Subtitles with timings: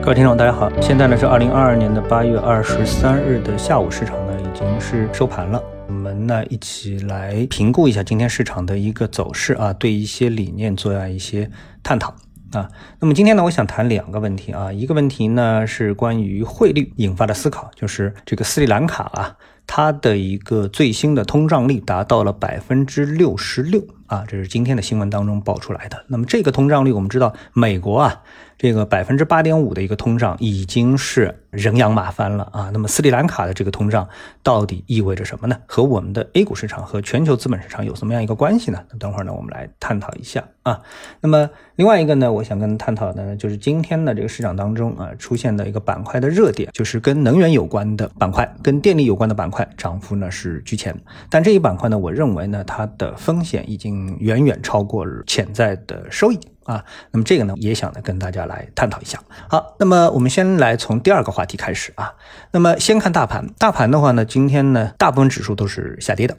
[0.00, 5.62] 各位听众，大家好，现在呢是二零二二年的八月二十三日的下午，市场呢已经是收盘了。
[5.86, 11.50] 我们呢一起来评估一下今天市场的一个走势啊，对一些理念做下一些
[11.82, 12.14] 探讨
[12.52, 12.68] 啊。
[13.00, 19.36] 那么今天呢，我想谈两个问题啊，一个问题呢是关于汇率引发的思考，就是这个斯里兰卡啊，
[19.66, 26.04] 它的一个最新的通胀率达到了百分之六十六啊，这是今天的新闻当中爆出来的。
[26.06, 28.22] 那么这个通胀率，我们知道美国啊。
[28.58, 32.70] 这个百分之八点五的一个通胀已经是人仰马翻了啊！
[32.72, 34.06] 那么斯里兰卡的这个通胀
[34.42, 35.56] 到底意味着什么呢？
[35.66, 38.82] 和我们的 A 股市场和全球资本市场有什么样一个关系呢？
[38.90, 40.80] 那等会儿呢，我们来探讨一下啊。
[41.20, 50.92] 那么另外一个呢，我想跟探讨的呢，就是今天的这个市场当中啊，出现的一个板块的热点，就是跟能源有关的板块，跟电力有关的板块，涨幅呢是居前。
[51.30, 56.38] 但这一板块呢，我认为呢，它的风险已经远远超过了潜在的收益。
[56.68, 59.18] 啊，那么这个呢，也想呢跟大家来探讨一下。
[59.48, 62.12] 好，那么我们先来从第二个话题开始啊。
[62.52, 66.36] 那么先看大盘，大盘的话呢，今天呢，大部分指数都是下跌的。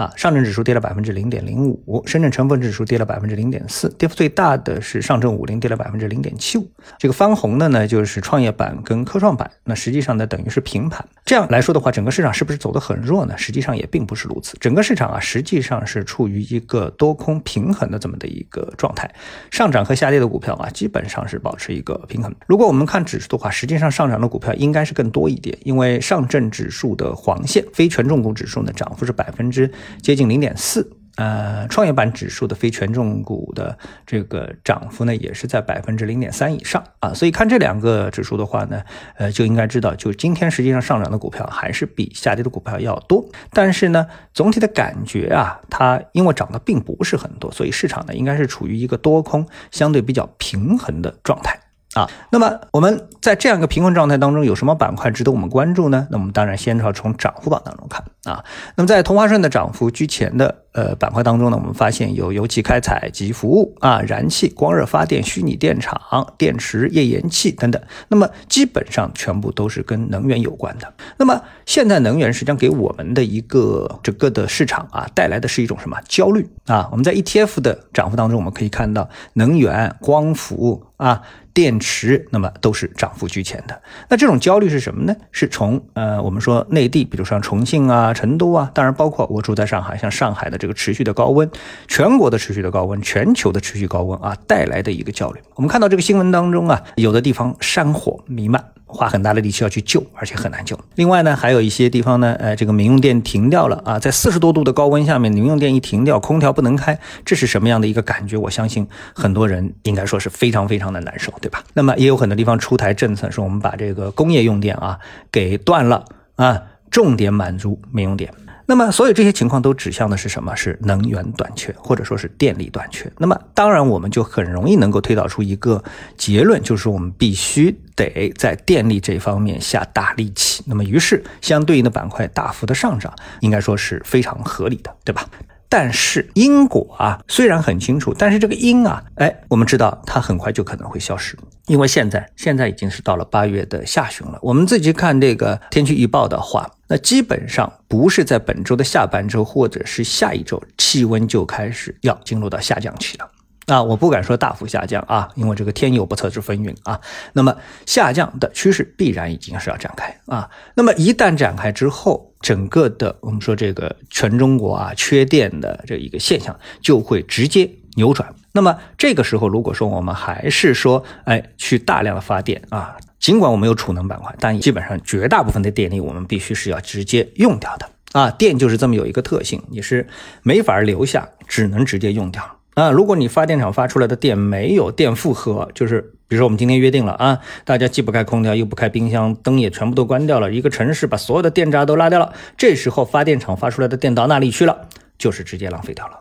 [0.00, 6.66] 啊，上证指数跌了百分之零点零五，深圳成分指数跌了百分之零点四，跌幅最大的是上证五零跌了百分之零点七五。
[6.96, 11.06] 这个翻红的呢，就是创业板跟科创板，那实际上呢，等于是平盘。
[11.26, 13.36] 这样来说的话，整个市场是不是走得很弱呢？
[13.36, 19.14] 实际上也并不是如此，整个市场啊，实际上是处于一个多空平衡的这么的一个状态，
[19.50, 22.34] 上涨和下跌的股票啊，基本上是保持一个平衡。
[22.46, 29.70] 如果我们看指数的话，实际上上涨的股票应该是更多一点，因为上证指数的黄线非权重股指数呢，涨幅是百分之。
[30.02, 38.82] 接近零点四，呃，创业板指数的非权重股的这个涨幅呢，也是在百分之零点三以上啊，所以看这两个指数的话呢，
[39.16, 51.60] 呃，就应该知道，就今天实际上上涨的股票还是比下跌的股票要多，但是呢，总体的感觉啊，它因为涨的并不是很多，所以市场呢应该是处于一个多空相对比较平衡的状态。
[51.94, 56.06] 啊，那么我们在这样一个平衡状态当中，有什么板块值得我们关注呢？
[56.10, 58.44] 那我们当然先要从涨幅榜当中看啊。
[58.76, 67.82] 那么在同花顺的涨幅居前的呃板块当中呢，我们发现有油气开采及服务啊、燃气、光热发电、虚拟电厂、电池、页岩气等等。
[68.06, 70.94] 那么基本上全部都是跟能源有关的。
[71.16, 76.88] 那么现在能源实际上给我们的一个整个的市场啊带来的是一种什么焦虑啊？
[76.92, 81.22] 我们在 ETF 的涨幅当中，我们可以看到能源、光伏啊。
[81.52, 85.14] 电池那么都是涨幅居前的，那这种焦虑是什么呢？
[85.32, 91.50] 是从呃我们说内地，比如像重庆啊、成都啊，当然包括我住在上海，像上海的这个持续的高温，
[91.88, 95.40] 全国的持续的高温，全球的持续高温啊带来的一个焦虑。
[95.56, 98.64] 我们看到这个新闻当中啊，有的地方山火弥漫。
[98.92, 100.78] 花很大的力气要去救，而且很难救。
[100.96, 108.36] 另外呢，还有一些地方呢，呃，这个民用电停掉了啊，在四十多度的高温下面，民用电一停掉，空调不能开，这是什么样的一个感觉？
[108.36, 111.62] 我相信很多人应该说是非常非常的难受，对吧？
[111.74, 114.98] 那么也有很多地方出台政策，说我们把这个工业用电啊
[115.30, 116.04] 给断了
[116.36, 118.32] 啊，重点满足民用电。
[118.66, 120.54] 那么，所有这些情况都指向的是什么？
[120.54, 123.10] 是能源短缺，或者说是电力短缺。
[123.18, 125.82] 那么，当然我们就很容易能够推导出一个
[126.16, 130.62] 结论，就是我们必须得在电力这方面下大力气。
[130.66, 135.26] 那么，于是相对应的板块大幅的上涨，应该说是非常合理的，对吧？
[135.70, 141.38] 但是因果啊，虽然很清楚，但是这个因啊，哎，我们知道它很快就可能会消失，
[141.68, 144.38] 因为现在现在已经是到了八月的下旬了。
[144.42, 153.30] 我们自己看这个天气预报的话，那基本上不是在本周的下半周或者是下一周，气温就开始要进入到下降期了。
[153.70, 157.00] 啊，我不敢说大幅下降啊，因为这个天有不测之风云啊。
[157.32, 160.50] 那么下降的趋势必然已经是要展开啊。
[160.74, 168.34] 那么一旦展开之后，整个的我们说这个全中国啊缺电的这一个现象就会直接扭转。
[168.52, 178.28] 那么这个时候，如果说我们还是说，哎，去大量的发电啊，尽管我们有储能板块，但基本上绝大部分的电力我们必须是要直接用掉的啊。
[178.32, 180.08] 电就是这么有一个特性，你是
[180.42, 182.59] 没法留下，只能直接用掉。
[182.74, 194.88] 啊，如果你发电厂发出来的电没有电负荷，就是比如说我们今天约定了啊，大家既不开空调又不开冰箱，灯也全部都关掉了，一个城市把所有的电闸都拉掉了，这时候发电厂发出来的电到哪里去了？
[195.18, 196.20] 就是直接浪费掉了，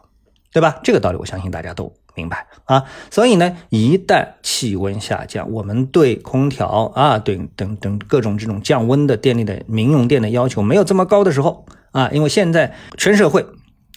[0.51, 0.79] 对吧？
[0.83, 2.83] 这个道理我相信大家都明白啊。
[3.12, 13.45] 所以呢，一旦气温下降，我们对空调啊，对等等各种这种降温的电力的民用电的要求没有这么高的时候啊，因为现在全社会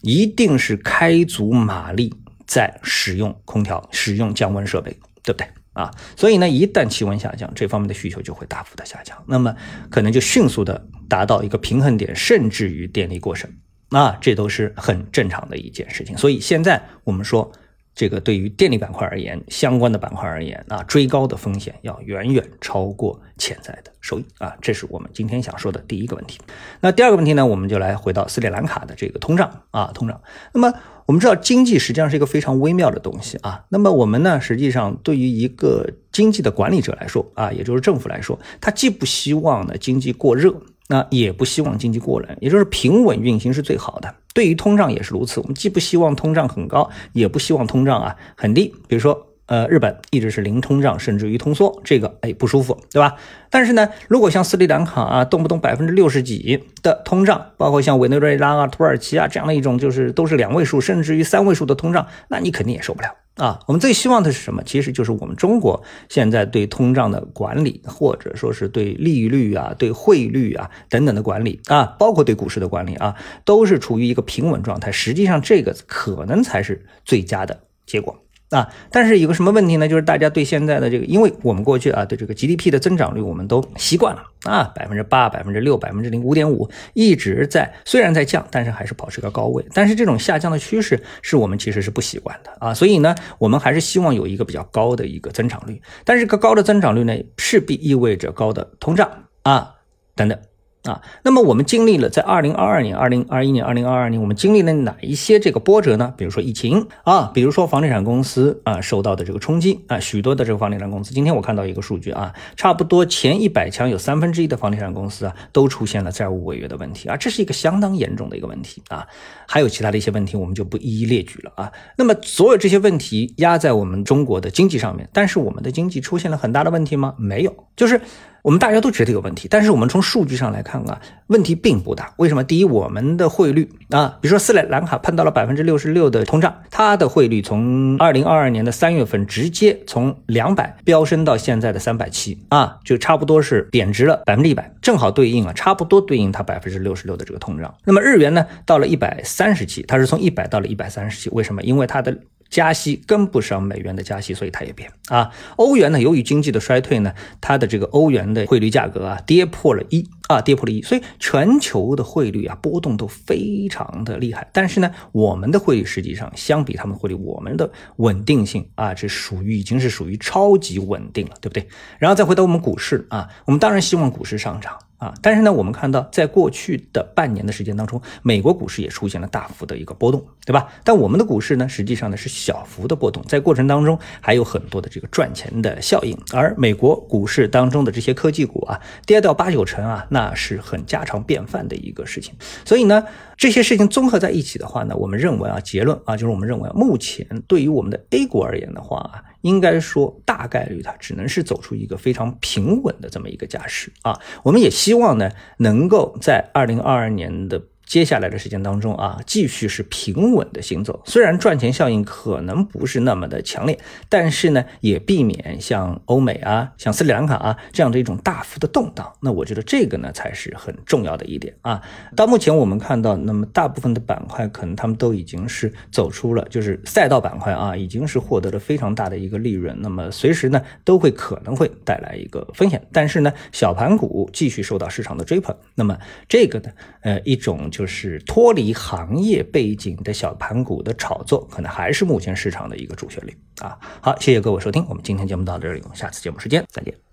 [0.02, 2.14] 一定是开足马力。
[2.52, 4.90] 在使用空调、使用降温设备，
[5.22, 5.90] 对不对啊？
[6.18, 9.56] 所以呢，一旦气温下降，这方面的需求就会大幅的下降，那么
[9.88, 13.50] 可能就迅速的达到一个平衡点，甚至于电力过剩，
[13.88, 16.14] 啊，这都是很正常的一件事情。
[16.18, 17.50] 所以现在我们说
[17.94, 26.40] 这个对于电力板块而言，相关的板块而言啊，追高的风险要远远超过潜在的收益啊，这是我们今天想说的第一个问题。
[26.80, 30.20] 那第二个问题呢，我们就来回到斯里兰卡的这个通胀啊，通胀。
[30.54, 30.72] 那么
[31.04, 33.64] 我们知道，经济实际上是一个非常微妙的东西啊。
[33.68, 40.54] 那么我们呢，实际上对于一个经济的管理者来说啊，也就是政府来说，他既不希望呢经济过热。
[40.92, 44.14] 那也不希望经济过冷，也就是平稳运行是最好的。
[44.34, 48.74] 对于通胀也是如此，我们既不希望通胀很高，也不希望通胀啊很低。
[48.88, 53.14] 比如说，呃，日本一直是零通胀，甚至于通缩，这个哎不舒服，对吧？
[53.48, 63.08] 但是呢，如果像斯里兰卡啊，动不动百分之六十几的通胀，包括像委内瑞拉啊、土耳其啊这样的一种，就是都是两位数，甚至于三位数的通胀，那你肯定也受不了。
[63.36, 64.62] 啊，我们最希望的是什么？
[64.62, 74.92] 其实就是我们中国现在对通胀的管理，或者说是对利率啊、对汇率啊等等的管理啊，包括对股市的管理啊，都是处于一个平稳状态。
[74.92, 78.21] 实际上，这个可能才是最佳的结果。
[78.52, 79.88] 啊，但是有个什么问题呢？
[79.88, 89.64] 就是大家对现在的这个，因为我们过去啊对这个 GDP 的增长率我们都习惯了啊，百分之八、百分之六、百分之零五点五，一直在虽然在降，但是还是保持个高位。
[89.72, 95.80] 但是这种下降的趋势是我们其实是不习惯的啊，所以呢，我们还是希望有一个比较高的一个增长率。
[96.04, 99.10] 但是个高的增长率呢，势必意味着高的通胀
[99.44, 99.70] 啊
[100.14, 100.38] 等等。
[100.84, 106.12] 啊，那么我们经历了在二零二二年、二零二一年、二零二二年，我们经历了哪一些这个波折呢？
[106.16, 119.06] 比如说疫情啊，比如说房地产公司啊受到的这个冲击啊，许多的这个房地产公司，今天我看到一个数据啊，差不多前一百强有三分之一的房地产公司啊都出现了债务违约的问题啊，这是一个相当严重的一个问题啊。
[119.46, 121.72] 还有其他的一些问题，我们就不一一列举了啊。
[121.96, 127.14] 那么所有这些问题压在我们中国的经济上面，但是我们的经济出现了很大的问题吗？
[127.18, 128.00] 没有，就是。
[128.42, 132.12] 我们大家都觉得有问题，但是我们从数据上来看啊，问题并不大。
[132.16, 132.42] 为什么？
[132.42, 147.72] 第一，我们的汇率啊，比如说斯里兰卡碰到了百分之六十六的通胀，它的汇率从二零二二年的三月份直接从两百飙升到现在的三百七啊，就差不多是贬值了百分之一百，正好对应啊，差不多对应它百分之六十六的这个通胀。
[147.84, 151.62] 那么日元呢，到了一百三十七，它是从一百到了一百三十七，为什么？
[151.62, 152.18] 因为它的。
[152.52, 155.30] 加息跟不上美元的加息，所以它也变啊。
[155.56, 164.46] 欧元呢，由于经济的衰退呢，它的这个欧元的汇率价格啊跌破了一啊，跌破了一，所以全球的汇率啊波动都非常的厉害。
[164.52, 171.66] 但是呢，我们的汇率实际上相比他们汇率，我们的稳定性啊，这属于已经是属于超级稳定了，对不对？
[171.98, 174.78] 然后再回到我们股市啊，我们当然希望股市上涨。
[175.02, 180.68] 啊，但是呢，我们看到在过去的半年的时间当中，美国股市也出现了大幅的一个波动，对吧？
[180.84, 186.16] 但我们的股市呢，实际上呢是小幅的波动，在过程当中还有很多的这个赚钱的效应。
[186.32, 192.32] 而美国股市当中的这些科技股啊，跌到八九成啊，那是很家常便饭的一个事情。
[192.64, 193.02] 所以呢，
[193.36, 199.24] 这些事情综合在一起的话呢，我们认为啊，结论啊，就是我们认为目前对于我们的 A 股而言的话啊。
[199.42, 204.18] 应该说，大概率它只能是走出一个非常平稳的这么一个架势啊。
[204.42, 207.62] 我们也希望呢，能够在二零二二年的。
[207.92, 211.02] 接下来的时间当中啊，继续是平稳的行走。
[211.04, 213.78] 虽然赚钱效应可能不是那么的强烈，
[214.08, 219.12] 但是呢，也避免像欧美啊、像斯里兰卡啊这样的一种大幅的动荡。
[219.20, 221.82] 那我觉得这个呢才是很重要的一点啊。
[222.16, 229.76] 到目前我们看到，那么大部分的板块可能他们都已经是走出了，就是赛道板块啊，已经是获得了非常大的一个利润。
[229.82, 232.82] 那么随时呢都会可能会带来一个风险。
[232.90, 235.54] 但是呢，小盘股继续受到市场的追捧。
[235.74, 236.70] 那么这个呢，
[237.02, 237.81] 呃，一种就。
[237.82, 243.76] 就是脱离行业背景的小盘股的炒作，可能还是目前市场的一个主旋律啊。
[244.00, 247.11] 好，谢谢各位收听，我们今天节目到这里，我们下次节目时间再见。